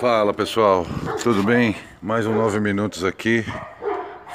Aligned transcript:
Fala 0.00 0.34
pessoal, 0.34 0.86
tudo 1.22 1.42
bem? 1.42 1.74
Mais 2.02 2.26
um 2.26 2.34
9 2.34 2.60
minutos 2.60 3.02
aqui, 3.02 3.46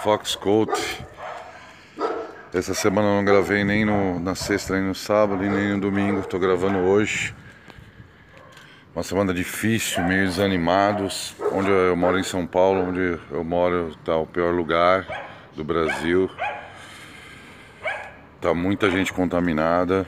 Fox 0.02 0.34
Coat. 0.36 1.06
Essa 2.52 2.74
semana 2.74 3.08
eu 3.08 3.16
não 3.18 3.24
gravei 3.24 3.64
nem 3.64 3.86
no, 3.86 4.20
na 4.20 4.34
sexta, 4.34 4.74
nem 4.74 4.88
no 4.88 4.96
sábado, 4.96 5.44
nem 5.44 5.74
no 5.74 5.80
domingo, 5.80 6.24
tô 6.24 6.40
gravando 6.40 6.80
hoje. 6.80 7.36
Uma 8.96 9.04
semana 9.04 9.36
difícil, 9.36 10.04
meio 10.04 10.26
desanimados. 10.26 11.36
Onde 11.54 11.70
eu 11.70 11.96
moro 11.96 12.18
em 12.18 12.24
São 12.24 12.48
Paulo, 12.48 12.90
onde 12.90 13.20
eu 13.30 13.44
moro 13.44 13.96
tá 14.04 14.18
o 14.18 14.26
pior 14.26 14.52
lugar 14.56 15.06
do 15.56 15.64
Brasil. 15.64 16.28
Tá 18.42 18.52
muita 18.52 18.90
gente 18.90 19.14
contaminada, 19.14 20.08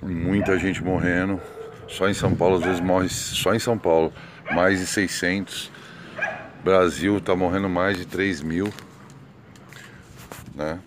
muita 0.00 0.56
gente 0.56 0.84
morrendo. 0.84 1.40
Só 1.88 2.08
em 2.08 2.14
São 2.14 2.34
Paulo, 2.34 2.56
às 2.56 2.62
vezes 2.62 2.80
morre 2.80 3.08
só 3.08 3.52
em 3.52 3.58
São 3.58 3.76
Paulo 3.76 4.12
mais 4.52 4.80
de 4.80 4.86
600. 4.86 5.70
Brasil 6.62 7.18
está 7.18 7.36
morrendo 7.36 7.68
mais 7.68 7.96
de 7.96 8.06
3 8.06 8.42
mil, 8.42 8.72
né? 10.54 10.80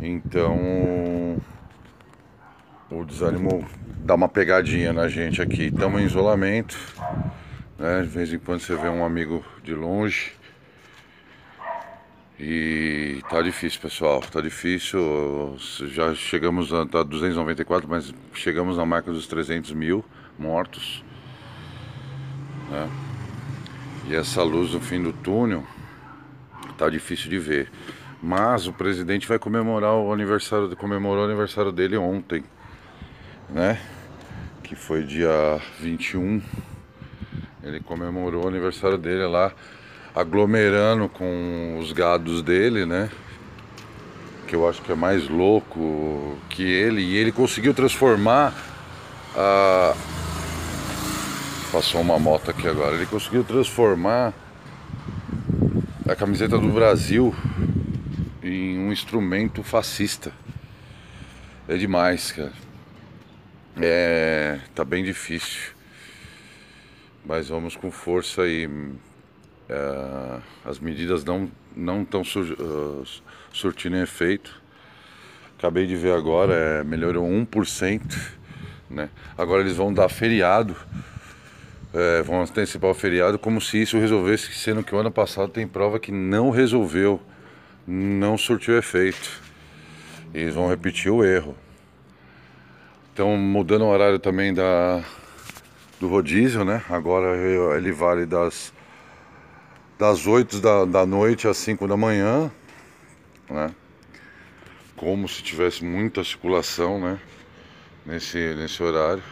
Então 0.00 1.40
o 2.90 3.04
desânimo 3.04 3.66
dá 4.04 4.14
uma 4.14 4.28
pegadinha 4.28 4.92
na 4.92 5.08
gente 5.08 5.40
aqui. 5.40 5.64
Estamos 5.64 6.02
em 6.02 6.04
isolamento, 6.04 6.76
né? 7.78 8.02
De 8.02 8.08
vez 8.08 8.32
em 8.32 8.38
quando 8.38 8.60
você 8.60 8.76
vê 8.76 8.88
um 8.88 9.04
amigo 9.04 9.44
de 9.64 9.74
longe. 9.74 10.32
E 12.38 13.22
tá 13.30 13.40
difícil, 13.40 13.80
pessoal. 13.80 14.20
Tá 14.20 14.40
difícil. 14.40 15.56
Já 15.88 16.14
chegamos 16.14 16.72
a 16.72 16.84
tá 16.84 17.02
294, 17.02 17.88
mas 17.88 18.12
chegamos 18.34 18.76
na 18.76 18.84
marca 18.84 19.12
dos 19.12 19.26
300 19.26 19.72
mil 19.72 20.04
mortos. 20.38 21.04
Né? 22.72 22.90
E 24.08 24.16
essa 24.16 24.42
luz 24.42 24.72
no 24.72 24.80
fim 24.80 25.02
do 25.02 25.12
túnel 25.12 25.62
tá 26.78 26.88
difícil 26.88 27.28
de 27.28 27.38
ver. 27.38 27.70
Mas 28.22 28.66
o 28.66 28.72
presidente 28.72 29.28
vai 29.28 29.38
comemorar 29.38 29.94
o 29.94 30.12
aniversário, 30.12 30.74
comemorou 30.76 31.22
o 31.22 31.26
aniversário 31.26 31.70
dele 31.70 31.96
ontem, 31.96 32.42
né? 33.50 33.78
Que 34.62 34.74
foi 34.74 35.02
dia 35.02 35.60
21. 35.80 36.40
Ele 37.62 37.80
comemorou 37.80 38.44
o 38.44 38.48
aniversário 38.48 38.96
dele 38.96 39.26
lá, 39.26 39.52
aglomerando 40.14 41.08
com 41.08 41.78
os 41.78 41.92
gados 41.92 42.42
dele, 42.42 42.86
né? 42.86 43.10
Que 44.46 44.54
eu 44.54 44.68
acho 44.68 44.80
que 44.82 44.92
é 44.92 44.96
mais 44.96 45.28
louco 45.28 46.38
que 46.48 46.62
ele. 46.62 47.02
E 47.02 47.16
ele 47.16 47.32
conseguiu 47.32 47.74
transformar 47.74 48.54
a 49.36 49.94
Passou 51.72 52.02
uma 52.02 52.18
moto 52.18 52.50
aqui 52.50 52.68
agora. 52.68 52.94
Ele 52.94 53.06
conseguiu 53.06 53.42
transformar 53.42 54.34
a 56.06 56.14
camiseta 56.14 56.58
do 56.58 56.68
Brasil 56.68 57.34
em 58.42 58.78
um 58.78 58.92
instrumento 58.92 59.62
fascista. 59.62 60.34
É 61.66 61.74
demais, 61.78 62.30
cara. 62.30 62.52
É. 63.80 64.60
tá 64.74 64.84
bem 64.84 65.02
difícil. 65.02 65.72
Mas 67.24 67.48
vamos 67.48 67.74
com 67.74 67.90
força 67.90 68.42
aí. 68.42 68.68
É, 69.66 70.40
as 70.66 70.78
medidas 70.78 71.24
não 71.24 71.50
não 71.74 72.02
estão 72.02 72.22
sur, 72.22 72.52
uh, 72.52 73.02
surtindo 73.50 73.96
efeito. 73.96 74.60
Acabei 75.58 75.86
de 75.86 75.96
ver 75.96 76.12
agora, 76.12 76.52
é, 76.52 76.84
melhorou 76.84 77.26
1%. 77.26 78.02
Né? 78.90 79.08
Agora 79.38 79.62
eles 79.62 79.74
vão 79.74 79.90
dar 79.90 80.10
feriado 80.10 80.76
é, 81.94 82.22
vão 82.22 82.40
antecipar 82.40 82.90
o 82.90 82.94
feriado 82.94 83.38
como 83.38 83.60
se 83.60 83.80
isso 83.80 83.98
resolvesse, 83.98 84.52
sendo 84.54 84.82
que 84.82 84.94
o 84.94 84.98
ano 84.98 85.10
passado 85.10 85.50
tem 85.50 85.66
prova 85.66 86.00
que 86.00 86.10
não 86.10 86.50
resolveu, 86.50 87.20
não 87.86 88.38
surtiu 88.38 88.76
efeito. 88.78 89.40
Eles 90.32 90.54
vão 90.54 90.68
repetir 90.68 91.10
o 91.10 91.24
erro. 91.24 91.54
Então 93.12 93.36
mudando 93.36 93.82
o 93.82 93.88
horário 93.88 94.18
também 94.18 94.54
da, 94.54 95.04
do 96.00 96.08
rodízio, 96.08 96.64
né? 96.64 96.82
Agora 96.88 97.36
ele 97.76 97.92
vale 97.92 98.24
das, 98.24 98.72
das 99.98 100.26
8 100.26 100.60
da, 100.60 100.84
da 100.86 101.04
noite 101.04 101.46
às 101.46 101.58
5 101.58 101.86
da 101.86 101.96
manhã, 101.96 102.50
né? 103.50 103.70
Como 104.96 105.28
se 105.28 105.42
tivesse 105.42 105.84
muita 105.84 106.24
circulação, 106.24 106.98
né? 106.98 107.18
Nesse, 108.06 108.38
nesse 108.54 108.82
horário. 108.82 109.22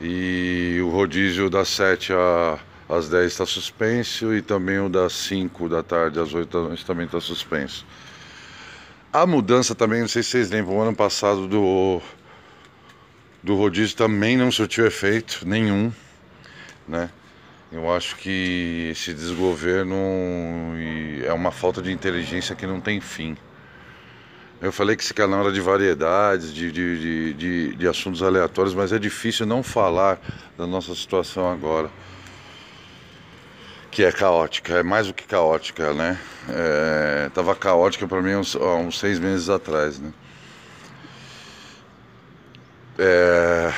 E 0.00 0.78
o 0.82 0.90
rodízio 0.90 1.50
das 1.50 1.68
7 1.68 2.12
às 2.88 3.08
10 3.08 3.32
está 3.32 3.44
suspenso 3.44 4.34
e 4.34 4.40
também 4.40 4.78
o 4.78 4.88
das 4.88 5.12
5 5.12 5.68
da 5.68 5.82
tarde 5.82 6.20
às 6.20 6.32
8 6.32 6.48
da 6.50 6.68
noite 6.68 6.86
também 6.86 7.06
está 7.06 7.20
suspenso. 7.20 7.84
A 9.12 9.26
mudança 9.26 9.74
também, 9.74 10.00
não 10.00 10.08
sei 10.08 10.22
se 10.22 10.30
vocês 10.30 10.50
lembram, 10.50 10.76
o 10.76 10.80
ano 10.80 10.94
passado 10.94 11.48
do, 11.48 12.00
do 13.42 13.56
rodízio 13.56 13.96
também 13.96 14.36
não 14.36 14.52
surtiu 14.52 14.86
efeito 14.86 15.46
nenhum, 15.46 15.92
né? 16.86 17.10
Eu 17.70 17.92
acho 17.92 18.16
que 18.16 18.88
esse 18.92 19.12
desgoverno 19.12 19.96
é 21.22 21.32
uma 21.34 21.50
falta 21.50 21.82
de 21.82 21.92
inteligência 21.92 22.54
que 22.54 22.66
não 22.66 22.80
tem 22.80 22.98
fim. 22.98 23.36
Eu 24.60 24.72
falei 24.72 24.96
que 24.96 25.04
esse 25.04 25.14
canal 25.14 25.40
era 25.40 25.52
de 25.52 25.60
variedades, 25.60 26.52
de, 26.52 26.72
de, 26.72 27.34
de, 27.34 27.76
de, 27.76 27.88
assuntos 27.88 28.24
aleatórios, 28.24 28.74
mas 28.74 28.92
é 28.92 28.98
difícil 28.98 29.46
não 29.46 29.62
falar 29.62 30.18
da 30.56 30.66
nossa 30.66 30.92
situação 30.96 31.48
agora. 31.48 31.88
Que 33.88 34.02
é 34.04 34.10
caótica, 34.10 34.74
é 34.74 34.82
mais 34.82 35.06
do 35.06 35.14
que 35.14 35.24
caótica, 35.24 35.94
né? 35.94 36.18
É, 36.48 37.30
tava 37.32 37.54
caótica 37.54 38.08
para 38.08 38.20
mim 38.20 38.34
uns, 38.34 38.56
uns 38.56 38.98
seis 38.98 39.20
meses 39.20 39.48
atrás, 39.48 40.00
né? 40.00 40.12
É, 42.98 43.72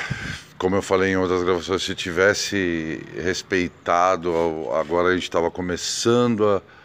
como 0.57 0.75
eu 0.75 0.81
falei 0.81 1.11
em 1.11 1.17
outras 1.17 1.43
gravações, 1.43 1.83
se 1.83 1.93
tivesse 1.93 3.05
respeitado, 3.23 4.33
agora 4.73 5.09
a 5.09 5.13
gente 5.13 5.23
estava 5.23 5.51
começando 5.51 6.43
a 6.47 6.80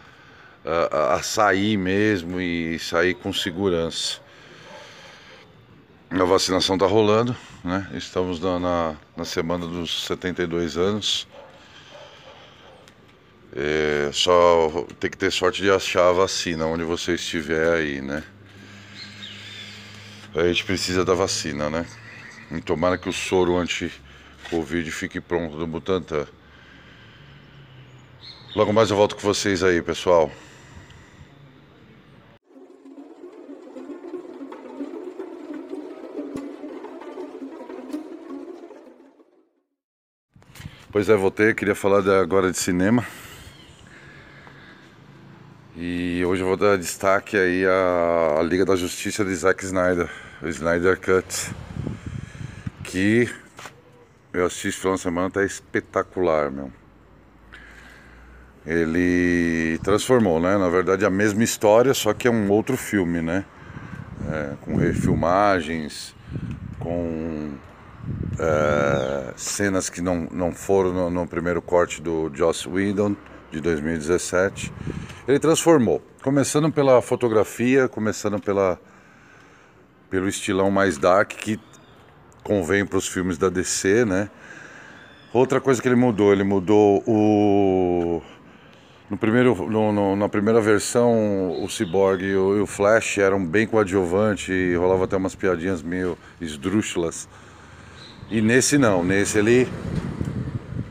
a, 0.66 1.14
a 1.14 1.22
sair 1.22 1.76
mesmo 1.76 2.40
e 2.40 2.78
sair 2.78 3.14
com 3.14 3.32
segurança. 3.32 4.18
A 6.10 6.24
vacinação 6.24 6.76
está 6.76 6.86
rolando, 6.86 7.36
né? 7.64 7.88
Estamos 7.94 8.40
na, 8.40 8.58
na, 8.58 8.96
na, 9.16 9.24
semana 9.24 9.66
dos 9.66 10.06
72 10.06 10.76
anos. 10.76 11.26
É, 13.54 14.10
só 14.12 14.86
tem 15.00 15.10
que 15.10 15.16
ter 15.16 15.30
sorte 15.30 15.62
de 15.62 15.70
achar 15.70 16.08
a 16.08 16.12
vacina 16.12 16.66
onde 16.66 16.84
você 16.84 17.14
estiver 17.14 17.72
aí, 17.72 18.00
né? 18.00 18.22
A 20.34 20.44
gente 20.44 20.64
precisa 20.64 21.04
da 21.04 21.14
vacina, 21.14 21.70
né? 21.70 21.86
E 22.50 22.60
tomara 22.60 22.98
que 22.98 23.08
o 23.08 23.12
soro 23.12 23.56
anti-Covid 23.56 24.90
fique 24.90 25.20
pronto 25.20 25.56
do 25.56 25.66
Butantan. 25.66 26.26
Logo 28.54 28.72
mais 28.72 28.90
eu 28.90 28.96
volto 28.96 29.16
com 29.16 29.22
vocês 29.22 29.62
aí, 29.62 29.82
pessoal. 29.82 30.30
Pois 40.96 41.10
é, 41.10 41.14
voltei, 41.14 41.52
queria 41.52 41.74
falar 41.74 42.00
de, 42.00 42.08
agora 42.08 42.50
de 42.50 42.56
cinema. 42.56 43.04
E 45.76 46.24
hoje 46.24 46.40
eu 46.40 46.46
vou 46.46 46.56
dar 46.56 46.78
destaque 46.78 47.36
aí 47.36 47.66
à, 47.66 48.38
à 48.40 48.42
Liga 48.42 48.64
da 48.64 48.74
Justiça 48.74 49.22
de 49.22 49.34
Zack 49.34 49.62
Snyder, 49.62 50.08
o 50.40 50.48
Snyder 50.48 50.98
Cut. 50.98 51.54
Que 52.82 53.28
eu 54.32 54.46
assisti 54.46 54.72
final 54.72 54.94
de 54.94 55.02
semana, 55.02 55.28
tá 55.28 55.44
espetacular, 55.44 56.50
meu. 56.50 56.72
Ele 58.64 59.78
transformou, 59.82 60.40
né? 60.40 60.56
Na 60.56 60.70
verdade 60.70 61.04
a 61.04 61.10
mesma 61.10 61.44
história, 61.44 61.92
só 61.92 62.14
que 62.14 62.26
é 62.26 62.30
um 62.30 62.50
outro 62.50 62.74
filme, 62.74 63.20
né? 63.20 63.44
É, 64.32 64.54
com 64.62 64.76
refilmagens, 64.76 66.14
com 66.78 67.52
é, 68.38 69.32
cenas 69.36 69.88
que 69.88 70.00
não, 70.00 70.28
não 70.30 70.52
foram 70.52 70.92
no, 70.92 71.10
no, 71.10 71.26
primeiro 71.26 71.62
corte 71.62 72.00
do 72.00 72.30
Joss 72.34 72.68
Whedon 72.68 73.16
de 73.50 73.60
2017. 73.60 74.72
Ele 75.26 75.38
transformou, 75.38 76.02
começando 76.22 76.70
pela 76.70 77.00
fotografia, 77.00 77.88
começando 77.88 78.40
pela, 78.40 78.78
pelo 80.10 80.28
estilão 80.28 80.70
mais 80.70 80.98
dark 80.98 81.30
que 81.30 81.58
convém 82.42 82.86
para 82.86 82.98
os 82.98 83.08
filmes 83.08 83.38
da 83.38 83.48
DC, 83.48 84.04
né? 84.04 84.30
Outra 85.32 85.60
coisa 85.60 85.82
que 85.82 85.88
ele 85.88 85.96
mudou, 85.96 86.32
ele 86.32 86.44
mudou 86.44 87.02
o 87.06 88.22
no 89.08 89.16
primeiro, 89.16 89.54
no, 89.70 89.92
no, 89.92 90.16
na 90.16 90.28
primeira 90.28 90.60
versão, 90.60 91.62
o 91.62 91.68
Cyborg 91.68 92.24
e 92.24 92.34
o, 92.34 92.58
e 92.58 92.60
o 92.60 92.66
Flash 92.66 93.18
eram 93.18 93.44
bem 93.44 93.64
coadjuvantes 93.64 94.48
e 94.48 94.74
rolava 94.74 95.04
até 95.04 95.16
umas 95.16 95.34
piadinhas 95.34 95.80
meio 95.80 96.18
esdrúxulas. 96.40 97.28
E 98.28 98.40
nesse 98.40 98.76
não, 98.76 99.04
nesse 99.04 99.38
ele 99.38 99.68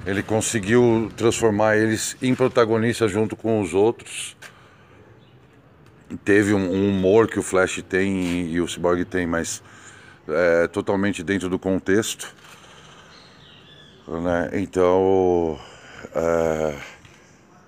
Ele 0.05 0.21
conseguiu 0.21 1.11
transformar 1.17 1.77
eles 1.77 2.15
em 2.21 2.35
protagonistas 2.35 3.11
junto 3.11 3.35
com 3.35 3.59
os 3.59 3.73
outros. 3.73 4.37
Teve 6.23 6.53
um, 6.53 6.71
um 6.71 6.89
humor 6.89 7.27
que 7.27 7.39
o 7.39 7.43
Flash 7.43 7.81
tem 7.81 8.47
e 8.51 8.61
o 8.61 8.67
Cyborg 8.67 9.03
tem, 9.03 9.25
mas 9.25 9.63
é, 10.27 10.67
totalmente 10.67 11.23
dentro 11.23 11.49
do 11.49 11.57
contexto. 11.57 12.33
Né? 14.07 14.51
Então, 14.53 15.59
é, 16.13 16.75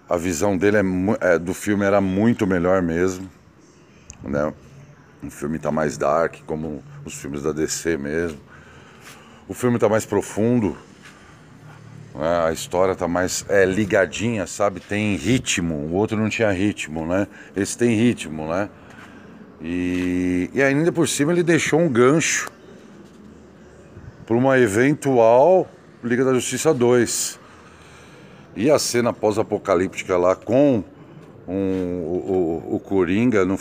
a 0.08 0.16
visão 0.16 0.56
dele 0.56 0.78
é, 0.78 1.34
é, 1.34 1.40
do 1.40 1.54
filme 1.54 1.84
era 1.84 2.00
muito 2.00 2.46
melhor 2.46 2.82
mesmo. 2.82 3.30
Né? 4.24 4.54
O 5.24 5.30
filme 5.32 5.58
está 5.58 5.72
mais 5.72 5.98
dark, 5.98 6.36
como 6.46 6.84
os 7.04 7.16
filmes 7.16 7.42
da 7.42 7.52
DC 7.52 7.98
mesmo. 7.98 8.47
O 9.48 9.54
filme 9.54 9.78
está 9.78 9.88
mais 9.88 10.06
profundo, 10.06 10.76
né? 12.18 12.48
A 12.48 12.52
história 12.52 12.96
tá 12.96 13.08
mais 13.08 13.46
é, 13.48 13.64
ligadinha, 13.64 14.48
sabe? 14.48 14.80
Tem 14.80 15.16
ritmo. 15.16 15.76
O 15.76 15.94
outro 15.94 16.18
não 16.18 16.30
tinha 16.30 16.52
ritmo, 16.52 17.06
né? 17.06 17.28
Esse 17.56 17.78
tem 17.78 17.96
ritmo, 17.96 18.48
né? 18.48 18.70
E, 19.62 20.50
e 20.54 20.62
ainda 20.62 20.92
por 20.92 21.08
cima 21.08 21.32
ele 21.32 21.44
deixou 21.44 21.80
um 21.80 21.90
gancho 21.90 22.52
para 24.26 24.36
uma 24.36 24.60
eventual 24.60 25.68
Liga 26.04 26.26
da 26.26 26.34
Justiça 26.34 26.74
2. 26.74 27.40
E 28.56 28.70
a 28.72 28.80
cena 28.80 29.14
pós-apocalíptica 29.14 30.18
lá 30.18 30.36
com 30.36 30.84
um, 31.48 31.54
o, 31.54 32.64
o, 32.70 32.76
o 32.76 32.80
Coringa, 32.80 33.46
não, 33.46 33.58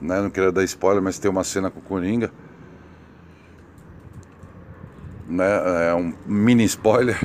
né, 0.00 0.20
não 0.20 0.30
queria 0.30 0.50
dar 0.50 0.64
spoiler, 0.64 1.02
mas 1.02 1.18
tem 1.18 1.30
uma 1.30 1.44
cena 1.44 1.70
com 1.70 1.78
o 1.78 1.82
Coringa. 1.82 2.30
Né, 5.30 5.46
é 5.90 5.94
um 5.94 6.12
mini 6.26 6.64
spoiler 6.64 7.16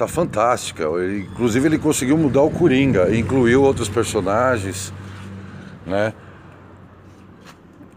tá 0.00 0.08
fantástica. 0.08 0.84
Ele, 0.84 1.26
inclusive 1.30 1.68
ele 1.68 1.78
conseguiu 1.78 2.16
mudar 2.16 2.40
o 2.40 2.50
Coringa, 2.50 3.14
incluiu 3.14 3.62
outros 3.62 3.88
personagens, 3.88 4.92
né? 5.86 6.14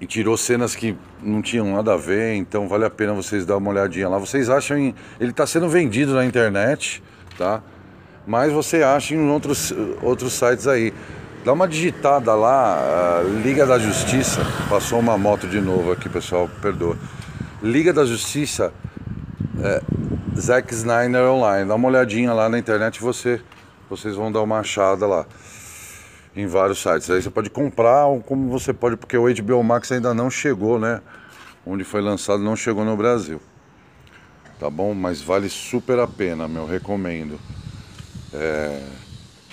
E 0.01 0.05
tirou 0.05 0.35
cenas 0.35 0.75
que 0.75 0.97
não 1.21 1.41
tinham 1.41 1.73
nada 1.73 1.93
a 1.93 1.97
ver, 1.97 2.35
então 2.35 2.67
vale 2.67 2.83
a 2.83 2.89
pena 2.89 3.13
vocês 3.13 3.45
dar 3.45 3.55
uma 3.55 3.69
olhadinha 3.69 4.09
lá. 4.09 4.17
Vocês 4.17 4.49
acham 4.49 4.77
em, 4.77 4.93
ele 5.17 5.31
está 5.31 5.47
sendo 5.47 5.69
vendido 5.69 6.13
na 6.13 6.25
internet, 6.25 7.01
tá? 7.37 7.61
Mas 8.27 8.51
você 8.51 8.83
acha 8.83 9.15
em 9.15 9.29
outros 9.29 9.73
outros 10.01 10.33
sites 10.33 10.67
aí. 10.67 10.93
Dá 11.45 11.53
uma 11.53 11.67
digitada 11.67 12.33
lá, 12.35 13.21
Liga 13.43 13.65
da 13.65 13.77
Justiça. 13.77 14.45
Passou 14.69 14.99
uma 14.99 15.17
moto 15.17 15.47
de 15.47 15.59
novo 15.59 15.91
aqui, 15.91 16.09
pessoal, 16.09 16.49
perdoa. 16.61 16.97
Liga 17.61 17.93
da 17.93 18.05
Justiça 18.05 18.73
é, 19.63 19.81
Zack 20.37 20.73
Snyder 20.73 21.23
Online. 21.23 21.67
Dá 21.67 21.75
uma 21.75 21.87
olhadinha 21.87 22.33
lá 22.33 22.49
na 22.49 22.59
internet 22.59 22.99
você, 22.99 23.41
vocês 23.89 24.15
vão 24.15 24.31
dar 24.31 24.41
uma 24.41 24.59
achada 24.59 25.07
lá. 25.07 25.25
Em 26.35 26.47
vários 26.47 26.81
sites. 26.81 27.09
Aí 27.11 27.21
você 27.21 27.29
pode 27.29 27.49
comprar 27.49 28.07
ou 28.07 28.19
como 28.19 28.49
você 28.49 28.73
pode, 28.73 28.97
porque 28.97 29.15
o 29.15 29.31
HBO 29.31 29.63
Max 29.63 29.91
ainda 29.91 30.15
não 30.15 30.31
chegou, 30.31 30.79
né? 30.79 30.99
Onde 31.65 31.83
foi 31.83 32.01
lançado 32.01 32.41
não 32.41 32.55
chegou 32.55 32.83
no 32.83 32.97
Brasil. 32.97 33.39
Tá 34.59 34.67
bom? 34.67 34.95
Mas 34.95 35.21
vale 35.21 35.47
super 35.47 35.99
a 35.99 36.07
pena, 36.07 36.47
meu. 36.47 36.65
Recomendo. 36.65 37.39
É... 38.33 38.81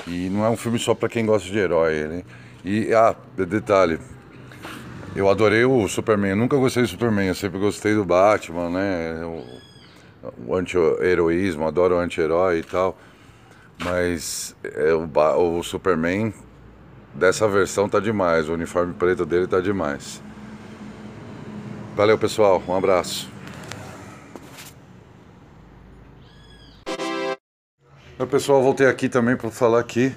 E 0.06 0.30
não 0.30 0.42
é 0.42 0.48
um 0.48 0.56
filme 0.56 0.78
só 0.78 0.94
para 0.94 1.10
quem 1.10 1.26
gosta 1.26 1.50
de 1.50 1.58
herói, 1.58 2.06
né? 2.06 2.22
E, 2.64 2.94
ah, 2.94 3.14
detalhe. 3.36 3.98
Eu 5.14 5.28
adorei 5.28 5.66
o 5.66 5.86
Superman. 5.86 6.30
Eu 6.30 6.36
nunca 6.36 6.56
gostei 6.56 6.82
do 6.82 6.88
Superman. 6.88 7.28
Eu 7.28 7.34
sempre 7.34 7.58
gostei 7.58 7.94
do 7.94 8.06
Batman, 8.06 8.70
né? 8.70 9.20
O 10.46 10.54
anti-heroísmo, 10.54 11.66
adoro 11.66 11.98
anti-herói 11.98 12.58
e 12.58 12.62
tal. 12.62 12.96
Mas 13.82 14.54
é, 14.62 14.92
o, 14.92 15.58
o 15.58 15.62
Superman 15.62 16.34
dessa 17.14 17.48
versão 17.48 17.88
tá 17.88 17.98
demais, 17.98 18.48
o 18.48 18.52
uniforme 18.52 18.94
preto 18.94 19.24
dele 19.24 19.46
tá 19.46 19.60
demais. 19.60 20.22
Valeu 21.96 22.18
pessoal, 22.18 22.62
um 22.68 22.74
abraço. 22.74 23.28
Oi 28.18 28.26
pessoal, 28.26 28.62
voltei 28.62 28.86
aqui 28.86 29.08
também 29.08 29.34
para 29.34 29.50
falar 29.50 29.82
que 29.84 30.14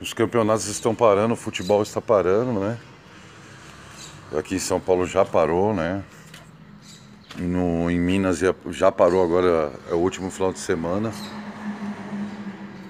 os 0.00 0.12
campeonatos 0.12 0.66
estão 0.66 0.94
parando, 0.94 1.32
o 1.32 1.36
futebol 1.36 1.82
está 1.82 2.00
parando, 2.00 2.60
né? 2.60 2.78
Aqui 4.38 4.56
em 4.56 4.60
São 4.60 4.78
Paulo 4.78 5.06
já 5.06 5.24
parou, 5.24 5.72
né? 5.74 6.04
No, 7.38 7.88
em 7.88 7.98
Minas 7.98 8.40
já 8.70 8.90
parou 8.90 9.22
agora, 9.22 9.72
é 9.90 9.94
o 9.94 9.98
último 9.98 10.30
final 10.30 10.52
de 10.52 10.58
semana. 10.58 11.12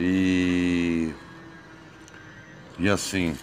E. 0.00 1.12
E 2.78 2.88
assim, 2.88 3.36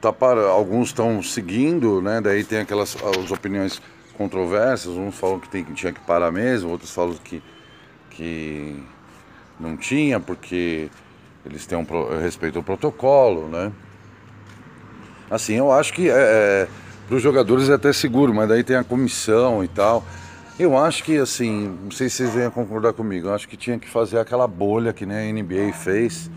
tá 0.00 0.12
para, 0.12 0.42
alguns 0.42 0.88
estão 0.88 1.22
seguindo, 1.22 2.00
né? 2.00 2.20
Daí 2.20 2.44
tem 2.44 2.60
aquelas 2.60 2.96
as 3.02 3.30
opiniões 3.30 3.80
controversas, 4.16 4.92
uns 4.96 5.14
falam 5.18 5.40
que, 5.40 5.48
tem, 5.48 5.64
que 5.64 5.72
tinha 5.72 5.92
que 5.92 6.00
parar 6.00 6.30
mesmo, 6.30 6.70
outros 6.70 6.90
falam 6.90 7.14
que, 7.14 7.42
que 8.10 8.82
não 9.58 9.76
tinha, 9.76 10.20
porque 10.20 10.90
eles 11.44 11.66
têm 11.66 11.78
um 11.78 11.86
respeito 12.20 12.58
ao 12.58 12.62
protocolo, 12.62 13.48
né? 13.48 13.72
Assim, 15.30 15.54
eu 15.54 15.72
acho 15.72 15.92
que 15.92 16.08
é, 16.08 16.14
é 16.14 16.68
para 17.06 17.16
os 17.16 17.22
jogadores 17.22 17.68
é 17.68 17.74
até 17.74 17.92
seguro, 17.92 18.34
mas 18.34 18.48
daí 18.48 18.64
tem 18.64 18.76
a 18.76 18.84
comissão 18.84 19.62
e 19.62 19.68
tal. 19.68 20.04
Eu 20.58 20.74
acho 20.74 21.04
que, 21.04 21.18
assim, 21.18 21.78
não 21.82 21.90
sei 21.90 22.08
se 22.08 22.16
vocês 22.16 22.32
venham 22.32 22.50
concordar 22.50 22.94
comigo, 22.94 23.28
eu 23.28 23.34
acho 23.34 23.46
que 23.46 23.58
tinha 23.58 23.78
que 23.78 23.86
fazer 23.86 24.18
aquela 24.18 24.48
bolha 24.48 24.90
que 24.90 25.04
nem 25.04 25.28
a 25.28 25.32
NBA 25.32 25.74
fez. 25.74 26.30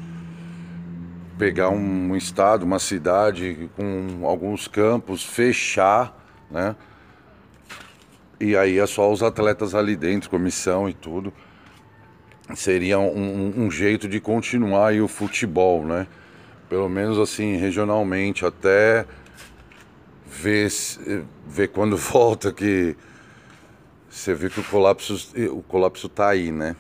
Pegar 1.38 1.70
um, 1.70 2.12
um 2.12 2.16
estado, 2.18 2.64
uma 2.64 2.80
cidade 2.80 3.70
com 3.78 4.28
alguns 4.28 4.68
campos, 4.68 5.24
fechar, 5.24 6.14
né? 6.52 6.76
E 8.42 8.58
aí 8.58 8.78
é 8.78 8.86
só 8.86 9.10
os 9.10 9.24
atletas 9.24 9.74
ali 9.74 9.96
dentro, 9.96 10.30
comissão 10.30 10.90
e 10.90 10.94
tudo. 10.94 11.32
Seria 12.56 13.00
um, 13.00 13.54
um 13.56 13.72
jeito 13.72 14.06
de 14.06 14.20
continuar 14.20 14.90
aí 14.90 15.02
o 15.02 15.08
futebol, 15.08 15.86
né? 15.86 16.08
Pelo 16.68 16.90
menos 16.90 17.18
assim, 17.18 17.56
regionalmente, 17.56 18.46
até 18.46 19.06
ver, 20.28 20.70
ver 21.48 21.70
quando 21.70 21.96
volta 21.98 22.52
que 22.52 22.98
você 24.10 24.34
vê 24.34 24.50
que 24.50 24.60
o 24.60 24.64
colapso 24.64 25.32
o 25.52 25.62
colapso 25.62 26.10
tá 26.10 26.30
aí, 26.30 26.52
né? 26.52 26.76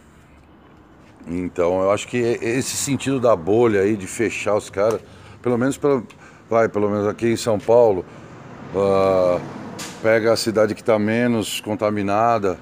Então 1.28 1.82
eu 1.82 1.92
acho 1.92 2.08
que 2.08 2.18
esse 2.18 2.76
sentido 2.76 3.20
da 3.20 3.36
bolha 3.36 3.82
aí 3.82 3.96
de 3.96 4.08
fechar 4.08 4.56
os 4.56 4.70
caras, 4.70 5.00
pelo 5.42 5.58
menos 5.58 5.78
pelo, 5.78 6.06
vai, 6.50 6.68
pelo 6.68 6.90
menos 6.90 7.08
aqui 7.08 7.28
em 7.28 7.36
São 7.38 7.60
Paulo, 7.60 8.04
uh, 8.74 9.40
pega 10.02 10.34
a 10.34 10.36
cidade 10.36 10.74
que 10.74 10.82
está 10.82 10.98
menos 10.98 11.62
contaminada, 11.62 12.58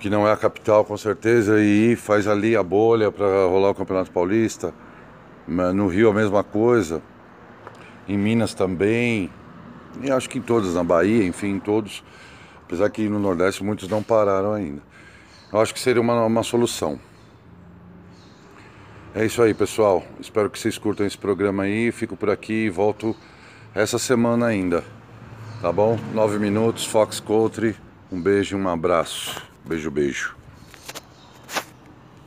que 0.00 0.08
não 0.08 0.26
é 0.26 0.32
a 0.32 0.36
capital 0.36 0.84
com 0.84 0.96
certeza, 0.96 1.60
e 1.60 1.96
faz 1.96 2.26
ali 2.26 2.56
a 2.56 2.62
bolha 2.62 3.12
para 3.12 3.26
rolar 3.46 3.70
o 3.70 3.74
Campeonato 3.74 4.10
Paulista. 4.10 4.72
No 5.46 5.88
Rio 5.88 6.10
a 6.10 6.14
mesma 6.14 6.44
coisa, 6.44 7.02
em 8.06 8.18
Minas 8.18 8.52
também, 8.52 9.30
e 10.02 10.10
acho 10.10 10.28
que 10.28 10.38
em 10.38 10.42
todas, 10.42 10.74
na 10.74 10.84
Bahia, 10.84 11.24
enfim, 11.24 11.54
em 11.54 11.58
todos. 11.58 12.04
Apesar 12.68 12.90
que 12.90 13.08
no 13.08 13.18
Nordeste 13.18 13.64
muitos 13.64 13.88
não 13.88 14.02
pararam 14.02 14.52
ainda. 14.52 14.82
Eu 15.50 15.58
acho 15.58 15.72
que 15.72 15.80
seria 15.80 16.02
uma, 16.02 16.26
uma 16.26 16.42
solução. 16.42 17.00
É 19.14 19.24
isso 19.24 19.40
aí, 19.40 19.54
pessoal. 19.54 20.04
Espero 20.20 20.50
que 20.50 20.58
vocês 20.58 20.76
curtam 20.76 21.06
esse 21.06 21.16
programa 21.16 21.62
aí. 21.62 21.90
Fico 21.90 22.14
por 22.14 22.28
aqui 22.28 22.66
e 22.66 22.70
volto 22.70 23.16
essa 23.74 23.98
semana 23.98 24.44
ainda. 24.44 24.84
Tá 25.62 25.72
bom? 25.72 25.98
Nove 26.12 26.38
minutos, 26.38 26.84
Fox 26.84 27.20
Country. 27.20 27.74
Um 28.12 28.20
beijo 28.20 28.54
e 28.54 28.60
um 28.60 28.68
abraço. 28.68 29.42
Beijo, 29.64 29.90
beijo. 29.90 30.36